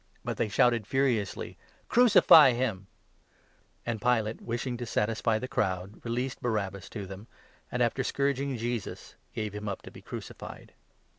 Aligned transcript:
14 0.23 0.23
But 0.25 0.37
they 0.37 0.49
shouted 0.49 0.87
furiously:" 0.87 1.59
Crucify 1.87 2.53
him!" 2.53 2.87
And 3.85 4.01
Pilate, 4.01 4.41
wishing 4.41 4.75
to 4.77 4.85
satisfy 4.87 5.37
the 5.37 5.47
crowd, 5.47 6.03
released 6.03 6.41
Barabbas 6.41 6.85
15 6.85 7.01
to 7.03 7.07
them, 7.07 7.27
and, 7.71 7.83
after 7.83 8.03
scourging 8.03 8.57
Jesus, 8.57 9.13
gave 9.35 9.53
him 9.53 9.69
up 9.69 9.83
to 9.83 9.91
be 9.91 10.01
crucified. 10.01 10.73